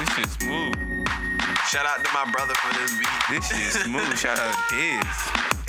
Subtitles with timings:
[0.00, 0.74] This shit smooth.
[1.68, 3.20] Shout out to my brother for this beat.
[3.28, 4.16] This shit smooth.
[4.16, 5.04] Shout out to his.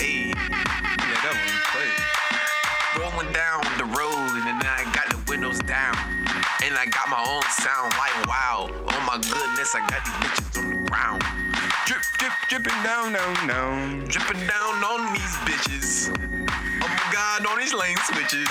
[0.00, 1.92] Hey, Yeah, that one play.
[2.96, 5.92] rolling down the road and then I got the windows down.
[6.64, 8.72] And I got my own sound like wow.
[8.72, 11.20] Oh my goodness, I got these bitches on the ground.
[11.84, 14.08] Drip, drip, dripping down, down, down.
[14.08, 16.08] Dripping down on these bitches.
[16.80, 18.48] Oh my god, on these lane switches.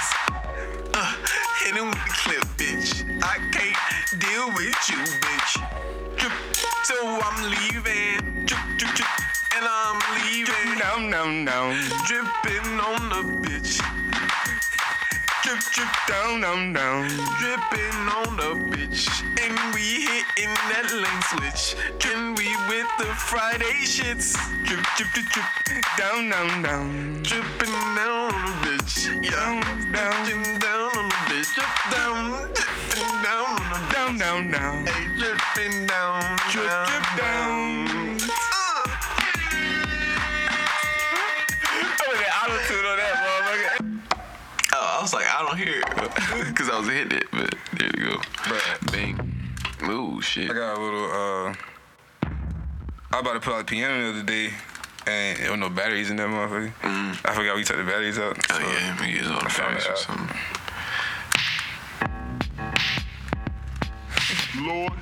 [0.94, 1.16] Uh,
[1.66, 2.46] hit him with the clip,
[2.82, 3.24] bitch.
[3.24, 5.54] I can't deal with you, bitch.
[6.84, 8.48] So I'm leaving.
[9.56, 10.80] And I'm leaving.
[10.80, 11.76] Down, down, down.
[12.08, 13.82] Dripping on the bitch.
[15.44, 17.08] Drip, drip, down, down, down.
[17.40, 19.08] Dripping on the bitch.
[19.42, 21.76] And we hitting that lane switch.
[22.12, 24.34] And we with the Friday shits.
[24.66, 25.86] Drip, drip, drip, drip.
[25.98, 27.24] Down, down, down.
[27.24, 29.24] Dripping down on the bitch.
[29.24, 29.32] Yeah.
[29.32, 30.21] Down, down
[34.22, 34.86] down, down, down.
[34.86, 36.22] Hey, dripping down.
[36.52, 37.88] Drip, drip, down.
[38.22, 38.32] Uh.
[42.04, 44.00] Oh, that auto tune on that motherfucker.
[44.74, 46.48] Oh, I was like, I don't hear it.
[46.50, 47.26] Because I was hitting it.
[47.32, 48.18] But there you go.
[48.46, 48.92] Bruh.
[48.92, 49.90] Bang.
[49.90, 50.50] Ooh, shit.
[50.52, 51.54] I got a little, uh,
[52.24, 54.54] I was about to put out the piano the other day,
[55.08, 56.72] and there was no batteries in that motherfucker.
[57.26, 58.38] I forgot we took the batteries out.
[58.52, 58.98] Oh, so- yeah.
[59.00, 60.38] Maybe it's on the found face it or something.
[64.62, 64.94] Lord.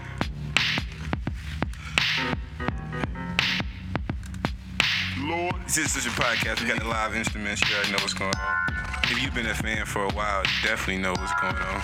[5.20, 5.56] Lord.
[5.66, 6.62] This is such a podcast.
[6.62, 7.62] We got the live instruments.
[7.70, 8.56] You already know what's going on.
[9.04, 11.82] If you've been a fan for a while, you definitely know what's going on.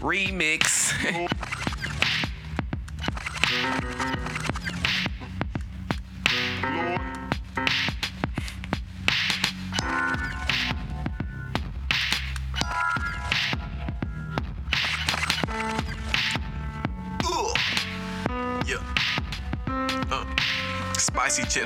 [0.00, 0.92] Remix.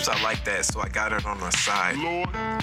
[0.00, 1.96] chips, I like that, so I got it on the side.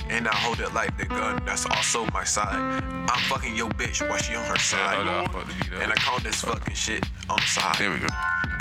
[0.10, 2.56] And I hold it like the gun, that's also my side.
[2.56, 4.96] I'm fucking your bitch while she on her side.
[4.96, 5.82] hold on, fuck the beat up.
[5.84, 7.76] and I call this fucking shit on the side.
[7.78, 8.08] There we go.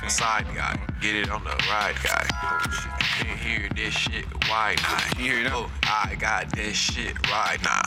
[0.03, 2.27] The side guy, get it on the ride guy.
[2.43, 4.99] Oh shit, can't hear this shit wide now.
[5.19, 5.53] You hear it?
[5.53, 7.83] Oh, I got this shit right now.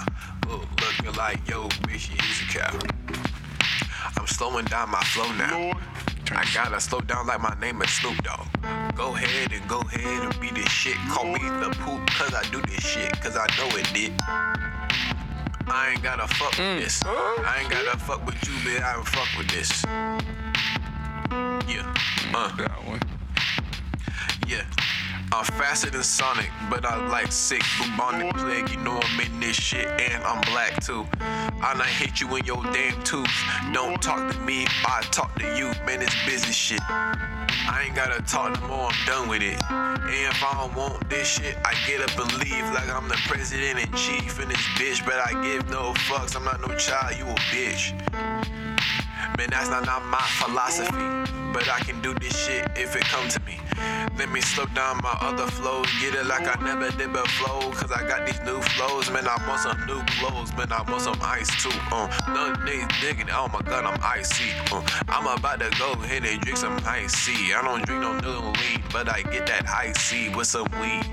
[0.47, 2.79] Oh, looking like yo bitch, is a cow.
[4.17, 5.79] I'm slowing down my flow now.
[6.31, 8.45] I gotta slow down like my name is Snoop Dogg.
[8.95, 10.95] Go ahead and go ahead and be this shit.
[11.09, 14.13] Call me the poop, cause I do this shit, cause I know it did.
[15.67, 17.01] I ain't gotta fuck with this.
[17.05, 19.83] I ain't gotta fuck with you, but I don't fuck with this.
[21.67, 21.93] Yeah.
[22.33, 22.55] Uh.
[22.57, 23.01] That one.
[24.47, 24.63] Yeah.
[25.31, 28.69] I'm faster than Sonic, but I like sick bubonic plague.
[28.69, 31.05] You know I'm in this shit, and I'm black too.
[31.61, 33.29] I done hit you in your damn tooth.
[33.73, 35.71] Don't talk to me, I talk to you.
[35.85, 36.81] Man, it's busy shit.
[36.89, 39.61] I ain't gotta talk no more, I'm done with it.
[39.69, 43.19] And if I don't want this shit, I get up and leave like I'm the
[43.27, 45.05] president and chief in this bitch.
[45.05, 47.93] But I give no fucks, I'm not no child, you a bitch.
[49.37, 51.18] Man, that's not, not my philosophy.
[51.53, 53.59] But I can do this shit if it come to me.
[54.17, 55.87] Let me slow down my other flows.
[56.01, 57.71] Get it like I never did before.
[57.73, 59.09] Cause I got these new flows.
[59.11, 60.51] Man, I want some new clothes.
[60.57, 61.71] Man, I want some ice too.
[61.91, 63.29] Uh, none days digging.
[63.31, 64.51] Oh my god, I'm icy.
[64.71, 67.53] Uh, I'm about to go ahead and drink some icy.
[67.53, 68.53] I don't drink no new
[68.91, 71.05] but I get that icy with some weed.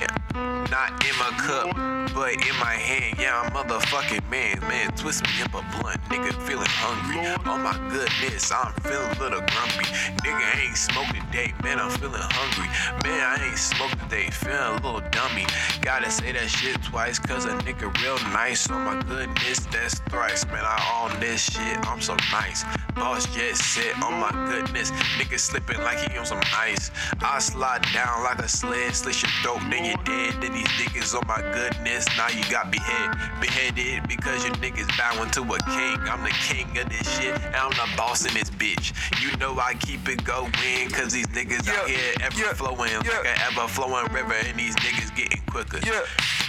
[0.00, 0.66] Yeah.
[0.70, 1.76] Not in my cup,
[2.14, 3.18] but in my hand.
[3.18, 4.60] Yeah, I'm motherfucking man.
[4.60, 6.00] Man, twist me up a blunt.
[6.08, 7.20] Nigga feeling hungry.
[7.46, 9.88] Oh my goodness, I'm feeling a little grumpy.
[10.22, 11.52] Nigga I ain't smoked today.
[11.62, 12.68] Man, I'm feeling hungry.
[13.04, 14.28] Man, I ain't smoked today.
[14.30, 15.46] Feeling a little dummy.
[15.80, 18.68] Gotta say that shit twice, cause a nigga real nice.
[18.70, 20.44] Oh my goodness, that's thrice.
[20.46, 21.78] Man, I own this shit.
[21.88, 22.64] I'm so nice.
[22.94, 24.90] Boss just said, oh my goodness.
[25.18, 26.90] Nigga slipping like he on some ice.
[27.20, 30.42] I slide down like a sled, slit your throat, you dead.
[30.42, 33.10] Then niggas, oh my goodness, now you got behead,
[33.40, 35.98] beheaded because your niggas bowing to a king.
[36.08, 38.94] I'm the king of this shit, and I'm the boss in this bitch.
[39.20, 40.52] You know I keep it going,
[40.90, 42.98] cause these niggas out Yeah, here ever yeah, flowing yeah.
[42.98, 45.80] like an ever flowing river, and these niggas getting quicker.
[45.84, 46.02] Yeah.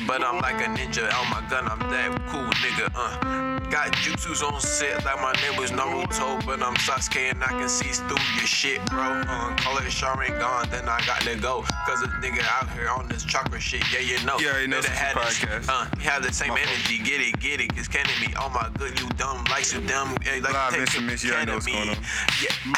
[0.08, 3.43] But I'm like a ninja, oh my gun, I'm that cool nigga, uh.
[3.74, 7.68] Got jutsus on set like my name was Naruto, but I'm Sasuke and I can
[7.68, 9.02] see through your shit, bro.
[9.02, 11.64] Uh, call it Sharingan, then I got to go.
[11.88, 14.38] Cause this nigga out here on this chakra shit, yeah, you know.
[14.38, 15.66] Yeah, you know Better it's a have this- podcast.
[15.70, 18.32] Uh, he have the same energy, get it, get it, it's canning me.
[18.38, 21.56] Oh my good, you dumb, like you dumb, like Live take instruments, you already know
[21.56, 21.98] what's going on.
[22.44, 22.74] Yeah,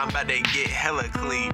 [0.00, 1.52] I'm about to get hella clean.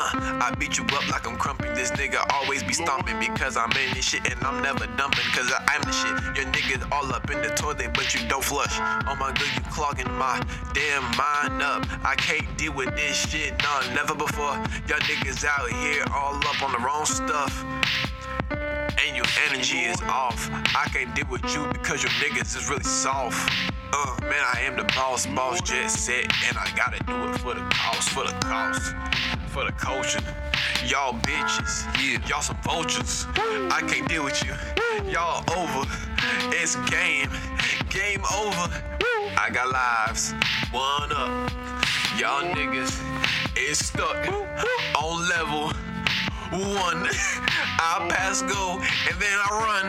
[0.00, 1.74] Uh, I beat you up like I'm crumping.
[1.74, 5.52] This nigga always be stomping because I'm in this shit and I'm never dumping because
[5.68, 6.36] I'm the shit.
[6.36, 8.78] Your niggas all up in the toilet, but you don't flush.
[8.80, 10.40] Oh my god, you clogging my
[10.72, 11.84] damn mind up.
[12.02, 14.56] I can't deal with this shit, nah, never before.
[14.88, 17.64] Y'all niggas out here all up on the wrong stuff
[18.50, 20.48] and your energy is off.
[20.74, 23.52] I can't deal with you because your niggas is really soft.
[23.92, 27.54] Uh, man, I am the boss, boss jet set, and I gotta do it for
[27.54, 28.94] the cause, for the cause,
[29.50, 30.20] for the culture.
[30.86, 32.24] Y'all bitches, Yeah.
[32.28, 33.26] y'all some vultures.
[33.36, 34.54] I can't deal with you.
[35.10, 35.88] Y'all over.
[36.52, 37.30] It's game,
[37.88, 38.70] game over.
[39.36, 40.32] I got lives.
[40.70, 41.50] One up.
[42.16, 42.94] Y'all niggas
[43.56, 44.16] is stuck
[44.96, 45.72] on level
[46.52, 47.08] one.
[47.82, 49.86] I pass go and then I run.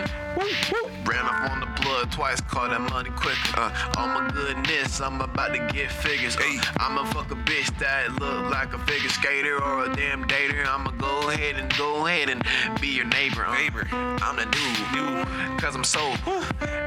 [1.05, 3.37] Ran up on the blood twice, call that money quick.
[3.57, 6.37] Uh, oh my goodness, I'm about to get figures.
[6.37, 10.65] Uh, I'ma fuck a bitch that look like a figure skater or a damn dater.
[10.65, 12.41] I'ma go ahead and go ahead and
[12.79, 13.45] be your neighbor.
[13.45, 13.87] Uh, Neighbor.
[13.91, 15.99] I'm the dude, dude, cause I'm so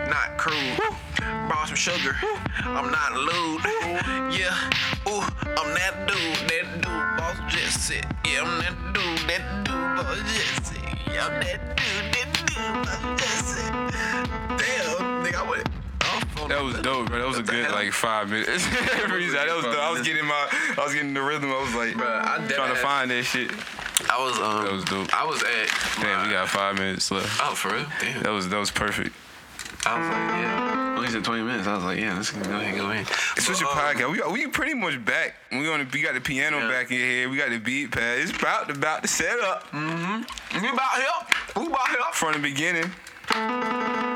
[0.08, 0.78] not crude.
[1.48, 2.16] Brought some sugar,
[2.64, 3.60] I'm not lewd.
[4.32, 4.56] Yeah,
[5.08, 5.20] ooh,
[5.60, 8.00] I'm that dude, that dude, boss Jesse.
[8.24, 10.80] Yeah, I'm that dude, that dude, boss Jesse.
[11.12, 13.23] Yeah, I'm that dude, that dude, boss
[16.54, 17.18] That was dope, bro.
[17.18, 18.64] That was a good like five minutes.
[18.74, 19.08] That
[19.56, 19.76] was dope.
[19.76, 20.46] I was getting my,
[20.78, 21.50] I was getting the rhythm.
[21.50, 23.50] I was like Bruh, I trying to find that shit.
[24.08, 25.12] I was um, That was dope.
[25.12, 26.00] I was at.
[26.00, 27.40] Damn, we got five minutes left.
[27.42, 27.86] Oh, for real?
[28.00, 28.22] Damn.
[28.22, 29.14] That was that was perfect.
[29.84, 30.94] I was like, yeah.
[30.96, 31.66] Only said 20 minutes.
[31.66, 33.04] I was like, yeah, let's go ahead go in.
[33.42, 34.28] Switch your But, um, podcast.
[34.30, 35.34] We we pretty much back.
[35.50, 36.68] We on the, we got the piano Yeah.
[36.68, 37.28] back in here.
[37.28, 38.20] We got the beat pad.
[38.20, 39.78] It's about about to set up We
[40.70, 41.06] about here.
[41.56, 41.98] We about here.
[42.12, 44.13] from the beginning.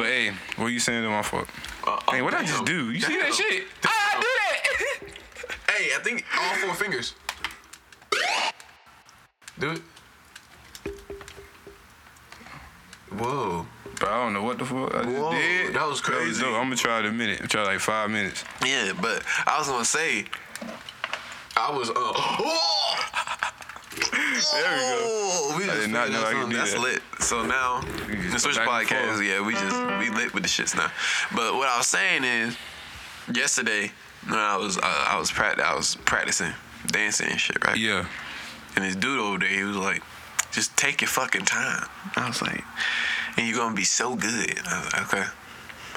[0.00, 1.46] But hey, what are you saying to my fault?
[1.86, 2.90] Uh, Hey, what I just do?
[2.90, 3.32] You see that Damn.
[3.34, 3.64] shit?
[3.84, 5.12] I do that.
[5.76, 7.14] Hey, I think all four fingers.
[9.58, 9.82] Do it.
[13.12, 13.66] Whoa.
[13.98, 15.74] But I don't know what the fuck I just Whoa, did.
[15.74, 16.40] that was crazy.
[16.40, 16.54] dope.
[16.54, 17.40] I'm gonna try it a minute.
[17.50, 18.42] Try like five minutes.
[18.64, 20.24] Yeah, but I was gonna say,
[21.58, 21.92] I was uh.
[21.96, 22.96] Oh!
[24.00, 25.54] There we go.
[25.58, 26.80] We just did not know I could do That's that.
[26.80, 27.02] lit.
[27.30, 30.76] So now, We just the Switch Podcast, yeah, we just we lit with the shits
[30.76, 30.90] now.
[31.32, 32.56] But what I was saying is,
[33.32, 33.92] yesterday
[34.26, 36.52] when I was uh, I was pract- I was practicing
[36.88, 37.76] dancing and shit, right?
[37.76, 38.06] Yeah.
[38.74, 40.02] And this dude over there, he was like,
[40.50, 41.86] just take your fucking time.
[42.16, 42.64] I was like,
[43.36, 44.58] and you're gonna be so good.
[44.66, 45.24] I was like, okay,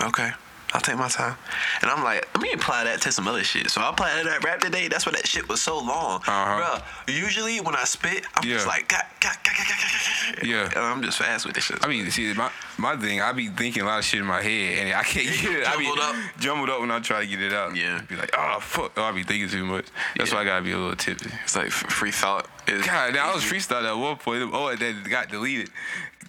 [0.03, 0.31] okay.
[0.74, 1.36] I'll take my time.
[1.81, 3.70] And I'm like, let me apply that to some other shit.
[3.70, 4.88] So I applied to that rap today.
[4.88, 6.22] That's why that shit was so long.
[6.28, 6.80] Uh-huh.
[6.80, 10.46] Bruh, usually when I spit, I'm just like, got, got, got, got, got, got, got.
[10.48, 10.66] Yeah.
[10.66, 11.78] And I'm just fast with this shit.
[11.84, 14.42] I mean, see, my my thing, I be thinking a lot of shit in my
[14.42, 15.68] head, and I can't get it.
[15.68, 16.16] I be Jumbled up.
[16.40, 17.76] jumbled up when I try to get it out.
[17.76, 18.02] Yeah.
[18.10, 19.86] Be like, oh fuck, oh, I be thinking too much.
[20.18, 20.38] That's Yeah.
[20.38, 21.30] why I gotta be a little tipsy.
[21.44, 22.48] it's like free thought.
[22.68, 24.50] Is God, now I was freestyle at one point.
[24.54, 25.69] Oh, that got deleted.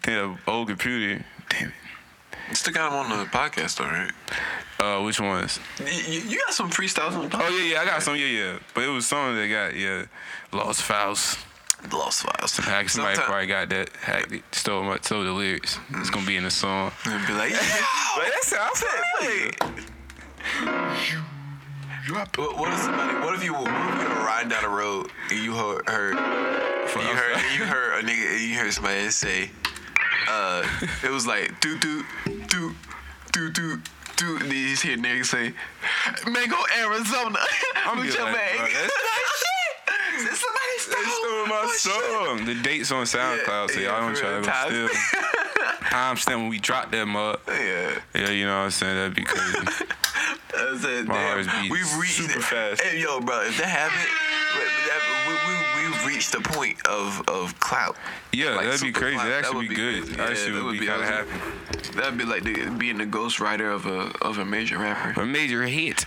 [0.02, 1.24] Then The old computer.
[1.48, 1.74] Damn it.
[2.52, 4.10] Still got him on the podcast, though, right?
[4.78, 5.58] Uh, which ones?
[5.78, 7.40] You, you got some freestyles on the podcast.
[7.42, 8.16] Oh yeah, yeah, I got some.
[8.16, 8.58] Yeah, yeah.
[8.74, 10.04] But it was some that got yeah,
[10.52, 11.38] lost files.
[11.92, 12.52] Lost files.
[12.52, 13.90] Somebody Sometime- probably got that.
[14.00, 14.42] Hacked it.
[14.52, 15.78] Stole my stole the lyrics.
[15.94, 16.92] It's gonna be in the song.
[17.06, 17.58] And be like, yeah.
[18.16, 19.50] But that sounds familiar.
[22.10, 23.18] What, what if somebody?
[23.18, 26.14] What if you, what if you were riding down the road and you heard, heard
[26.14, 29.50] you heard, you heard a nigga, and you heard somebody say,
[30.28, 30.66] uh,
[31.02, 32.04] it was like do do
[32.54, 32.74] do
[33.32, 33.80] do do
[34.16, 34.36] do.
[34.36, 35.52] And then just hear niggas say,
[36.30, 37.38] Mango, Arizona.
[37.84, 38.56] I'm with be your like, man.
[38.56, 38.90] bro, that's-
[40.40, 42.44] Somebody stole, They stole my song.
[42.46, 44.88] The date's on SoundCloud, so y'all don't try to go Time- steal.
[45.90, 47.40] Timestamp when we drop that mug.
[47.48, 47.98] Yeah.
[48.14, 48.94] Yeah, you know what I'm saying?
[48.94, 49.58] That'd be crazy.
[50.54, 52.80] I said, My damn, heart's beating we've reached super fast.
[52.80, 54.06] Hey, yo, bro, if that happened,
[55.26, 55.34] we, we,
[56.06, 57.96] reached the point of of clout.
[58.32, 59.14] Yeah, Like, that'd be crazy.
[59.16, 59.26] clout.
[59.28, 60.02] That'd That actually would be good.
[60.04, 60.16] crazy.
[60.16, 61.90] That Yeah, shit that would be kind of happy.
[61.96, 65.20] That'd be like the, being the ghostwriter of a of a major rapper.
[65.20, 66.04] A major hit.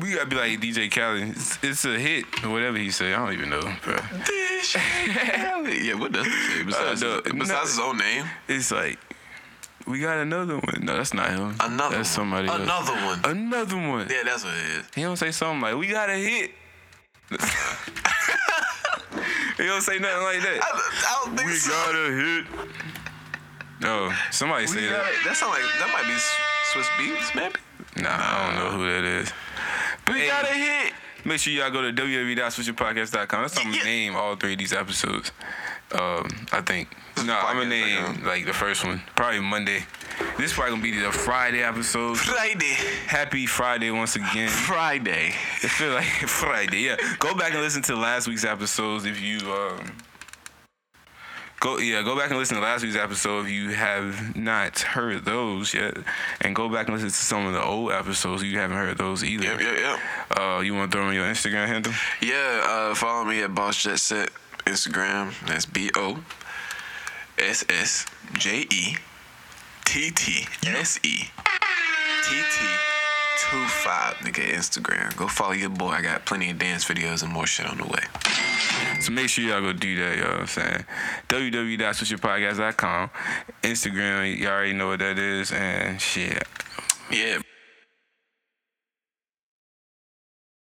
[0.00, 1.30] We gotta be like DJ Khaled.
[1.36, 3.12] It's, it's a hit, or whatever he say.
[3.12, 3.96] I don't even know, bro.
[4.74, 7.60] yeah, what does he say besides, Uh, his, no, besides no.
[7.60, 8.24] his own name?
[8.48, 8.98] It's like
[9.86, 10.80] we got another one.
[10.82, 11.56] No, that's not him.
[11.60, 12.30] Another That's one.
[12.30, 12.60] somebody else.
[12.60, 13.20] Another one.
[13.24, 14.06] Another one.
[14.08, 14.84] Yeah, that's what it is.
[14.94, 16.52] He don't say something like we got a hit.
[19.62, 20.58] he don't say nothing like that.
[20.62, 20.68] I,
[21.06, 21.70] I don't think We so.
[21.70, 22.46] got a hit.
[23.80, 25.12] No, somebody We say got that.
[25.24, 26.18] That sound like that might be
[26.72, 27.54] Swizz Beatz, maybe.
[28.02, 29.32] Nah, I don't know who that is.
[30.08, 30.28] We Hey.
[30.28, 30.92] got a hit.
[31.24, 33.42] Make sure y'all go to www.switchyourpodcast.com.
[33.42, 33.82] That's how Yeah.
[33.84, 35.30] name all three of these episodes.
[35.94, 36.88] Um, I think.
[37.24, 39.02] No, I'm gonna name like, the first one.
[39.14, 39.84] Probably Monday.
[40.38, 42.16] This is probably gonna be the Friday episode.
[42.18, 42.74] Friday.
[43.06, 44.48] Happy Friday once again.
[44.48, 45.28] Friday.
[45.62, 46.80] It feel like Friday.
[46.80, 46.96] Yeah.
[47.18, 49.92] Go back and listen to last week's episodes if you um
[51.60, 55.24] go yeah, go back and listen to last week's episode if you have not heard
[55.24, 55.96] those yet.
[56.40, 58.96] And go back and listen to some of the old episodes if you haven't heard
[58.98, 59.44] those either.
[59.44, 60.38] Yep, yep, yep.
[60.38, 61.92] Uh you wanna throw me your Instagram handle?
[62.22, 64.30] Yeah, uh, follow me at Boss Jet Set
[64.64, 65.32] Instagram.
[65.46, 66.22] That's B O
[67.38, 68.96] S S J E
[69.84, 71.30] T T S E
[72.22, 72.66] T T
[73.42, 75.14] two five nigga Instagram.
[75.16, 75.90] Go follow your boy.
[75.90, 78.02] I got plenty of dance videos and more shit on the way.
[79.00, 80.84] So make sure y'all go do that, you know what I'm saying?
[81.28, 83.10] www.switchyourpodcast.com.
[83.62, 86.46] Instagram, y'all already know what that is, and shit.
[87.10, 87.41] Yeah,